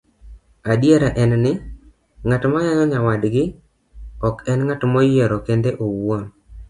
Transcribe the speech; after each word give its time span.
Adiera 0.71 1.09
en 1.23 1.31
ni, 1.43 1.51
ng'at 2.27 2.43
mayanyo 2.51 2.85
nyawadgi 2.91 3.45
ok 4.27 4.35
enng'at 4.51 4.81
moyiero 4.91 5.37
kende 5.47 5.69
owuon, 5.85 6.23